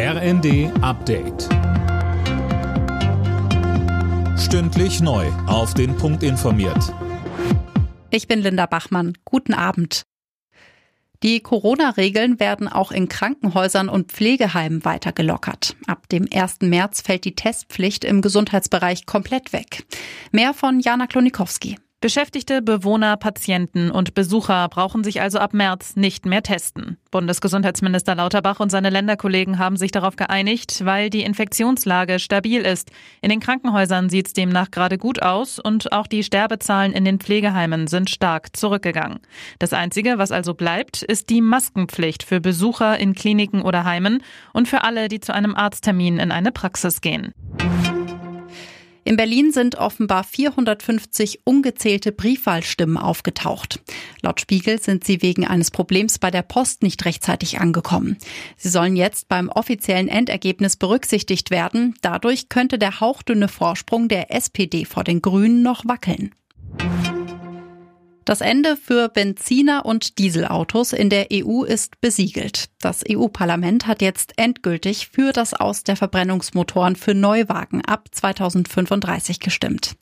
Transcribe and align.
RND 0.00 0.70
Update. 0.80 1.48
Stündlich 4.38 5.00
neu. 5.00 5.26
Auf 5.48 5.74
den 5.74 5.96
Punkt 5.96 6.22
informiert. 6.22 6.94
Ich 8.10 8.28
bin 8.28 8.38
Linda 8.38 8.66
Bachmann. 8.66 9.18
Guten 9.24 9.54
Abend. 9.54 10.04
Die 11.24 11.40
Corona-Regeln 11.40 12.38
werden 12.38 12.68
auch 12.68 12.92
in 12.92 13.08
Krankenhäusern 13.08 13.88
und 13.88 14.12
Pflegeheimen 14.12 14.84
weiter 14.84 15.10
gelockert. 15.10 15.74
Ab 15.88 16.08
dem 16.08 16.28
1. 16.32 16.58
März 16.60 17.00
fällt 17.00 17.24
die 17.24 17.34
Testpflicht 17.34 18.04
im 18.04 18.22
Gesundheitsbereich 18.22 19.04
komplett 19.04 19.52
weg. 19.52 19.84
Mehr 20.30 20.54
von 20.54 20.78
Jana 20.78 21.08
Klonikowski. 21.08 21.76
Beschäftigte, 22.00 22.62
Bewohner, 22.62 23.16
Patienten 23.16 23.90
und 23.90 24.14
Besucher 24.14 24.68
brauchen 24.68 25.02
sich 25.02 25.20
also 25.20 25.40
ab 25.40 25.52
März 25.52 25.96
nicht 25.96 26.26
mehr 26.26 26.44
testen. 26.44 26.96
Bundesgesundheitsminister 27.10 28.14
Lauterbach 28.14 28.60
und 28.60 28.70
seine 28.70 28.90
Länderkollegen 28.90 29.58
haben 29.58 29.76
sich 29.76 29.90
darauf 29.90 30.14
geeinigt, 30.14 30.84
weil 30.84 31.10
die 31.10 31.22
Infektionslage 31.22 32.20
stabil 32.20 32.60
ist. 32.60 32.92
In 33.20 33.30
den 33.30 33.40
Krankenhäusern 33.40 34.10
sieht 34.10 34.28
es 34.28 34.32
demnach 34.32 34.70
gerade 34.70 34.96
gut 34.96 35.22
aus 35.22 35.58
und 35.58 35.92
auch 35.92 36.06
die 36.06 36.22
Sterbezahlen 36.22 36.92
in 36.92 37.04
den 37.04 37.18
Pflegeheimen 37.18 37.88
sind 37.88 38.10
stark 38.10 38.56
zurückgegangen. 38.56 39.18
Das 39.58 39.72
Einzige, 39.72 40.18
was 40.18 40.30
also 40.30 40.54
bleibt, 40.54 41.02
ist 41.02 41.30
die 41.30 41.40
Maskenpflicht 41.40 42.22
für 42.22 42.40
Besucher 42.40 42.96
in 42.96 43.14
Kliniken 43.14 43.60
oder 43.60 43.82
Heimen 43.82 44.22
und 44.52 44.68
für 44.68 44.84
alle, 44.84 45.08
die 45.08 45.18
zu 45.18 45.34
einem 45.34 45.56
Arzttermin 45.56 46.20
in 46.20 46.30
eine 46.30 46.52
Praxis 46.52 47.00
gehen. 47.00 47.34
In 49.08 49.16
Berlin 49.16 49.52
sind 49.52 49.76
offenbar 49.76 50.22
450 50.22 51.40
ungezählte 51.44 52.12
Briefwahlstimmen 52.12 52.98
aufgetaucht. 52.98 53.80
Laut 54.20 54.38
Spiegel 54.38 54.82
sind 54.82 55.02
sie 55.02 55.22
wegen 55.22 55.46
eines 55.46 55.70
Problems 55.70 56.18
bei 56.18 56.30
der 56.30 56.42
Post 56.42 56.82
nicht 56.82 57.06
rechtzeitig 57.06 57.58
angekommen. 57.58 58.18
Sie 58.58 58.68
sollen 58.68 58.96
jetzt 58.96 59.30
beim 59.30 59.48
offiziellen 59.48 60.08
Endergebnis 60.08 60.76
berücksichtigt 60.76 61.50
werden. 61.50 61.94
Dadurch 62.02 62.50
könnte 62.50 62.78
der 62.78 63.00
hauchdünne 63.00 63.48
Vorsprung 63.48 64.08
der 64.08 64.30
SPD 64.30 64.84
vor 64.84 65.04
den 65.04 65.22
Grünen 65.22 65.62
noch 65.62 65.86
wackeln. 65.86 66.34
Das 68.28 68.42
Ende 68.42 68.76
für 68.76 69.08
Benziner 69.08 69.86
und 69.86 70.18
Dieselautos 70.18 70.92
in 70.92 71.08
der 71.08 71.28
EU 71.32 71.62
ist 71.62 71.98
besiegelt. 72.02 72.66
Das 72.78 73.02
EU-Parlament 73.10 73.86
hat 73.86 74.02
jetzt 74.02 74.34
endgültig 74.36 75.08
für 75.08 75.32
das 75.32 75.54
Aus 75.54 75.82
der 75.82 75.96
Verbrennungsmotoren 75.96 76.94
für 76.94 77.14
Neuwagen 77.14 77.82
ab 77.86 78.04
2035 78.10 79.40
gestimmt. 79.40 79.96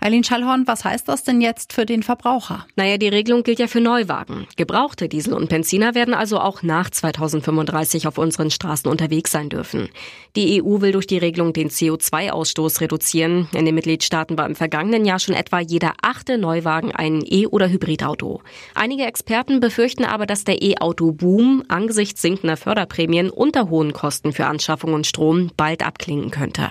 Eileen 0.00 0.22
Schallhorn, 0.22 0.68
was 0.68 0.84
heißt 0.84 1.08
das 1.08 1.24
denn 1.24 1.40
jetzt 1.40 1.72
für 1.72 1.84
den 1.84 2.04
Verbraucher? 2.04 2.68
Naja, 2.76 2.98
die 2.98 3.08
Regelung 3.08 3.42
gilt 3.42 3.58
ja 3.58 3.66
für 3.66 3.80
Neuwagen. 3.80 4.46
Gebrauchte 4.54 5.08
Diesel 5.08 5.34
und 5.34 5.48
Benziner 5.48 5.96
werden 5.96 6.14
also 6.14 6.38
auch 6.38 6.62
nach 6.62 6.88
2035 6.88 8.06
auf 8.06 8.16
unseren 8.16 8.52
Straßen 8.52 8.88
unterwegs 8.88 9.32
sein 9.32 9.48
dürfen. 9.48 9.88
Die 10.36 10.62
EU 10.62 10.80
will 10.80 10.92
durch 10.92 11.08
die 11.08 11.18
Regelung 11.18 11.52
den 11.52 11.68
CO2-Ausstoß 11.68 12.80
reduzieren. 12.80 13.48
In 13.52 13.64
den 13.64 13.74
Mitgliedstaaten 13.74 14.38
war 14.38 14.46
im 14.46 14.54
vergangenen 14.54 15.04
Jahr 15.04 15.18
schon 15.18 15.34
etwa 15.34 15.58
jeder 15.58 15.94
achte 16.00 16.38
Neuwagen 16.38 16.92
ein 16.92 17.22
E- 17.26 17.48
oder 17.48 17.71
Hybridauto. 17.72 18.42
Einige 18.74 19.04
Experten 19.04 19.60
befürchten 19.60 20.04
aber, 20.04 20.26
dass 20.26 20.44
der 20.44 20.62
E-Auto-Boom 20.62 21.64
angesichts 21.68 22.22
sinkender 22.22 22.56
Förderprämien 22.56 23.30
unter 23.30 23.70
hohen 23.70 23.92
Kosten 23.92 24.32
für 24.32 24.46
Anschaffung 24.46 24.94
und 24.94 25.06
Strom 25.06 25.50
bald 25.56 25.84
abklingen 25.84 26.30
könnte. 26.30 26.70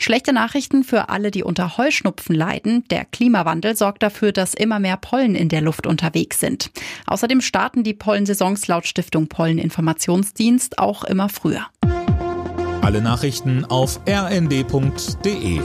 Schlechte 0.00 0.32
Nachrichten 0.32 0.84
für 0.84 1.08
alle, 1.08 1.30
die 1.30 1.42
unter 1.42 1.76
Heuschnupfen 1.76 2.34
leiden. 2.34 2.84
Der 2.88 3.04
Klimawandel 3.04 3.76
sorgt 3.76 4.02
dafür, 4.02 4.32
dass 4.32 4.54
immer 4.54 4.78
mehr 4.78 4.96
Pollen 4.96 5.34
in 5.34 5.48
der 5.48 5.60
Luft 5.60 5.86
unterwegs 5.86 6.38
sind. 6.38 6.70
Außerdem 7.06 7.40
starten 7.40 7.82
die 7.82 7.94
Pollensaisons 7.94 8.68
laut 8.68 8.86
Stiftung 8.86 9.28
Polleninformationsdienst 9.28 10.78
auch 10.78 11.04
immer 11.04 11.28
früher. 11.28 11.66
Alle 12.80 13.02
Nachrichten 13.02 13.64
auf 13.64 14.00
rnd.de 14.08 15.60